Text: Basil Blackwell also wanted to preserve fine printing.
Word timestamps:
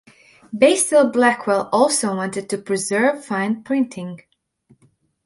Basil 0.51 1.11
Blackwell 1.11 1.69
also 1.71 2.15
wanted 2.15 2.49
to 2.49 2.57
preserve 2.57 3.23
fine 3.23 3.61
printing. 3.61 4.19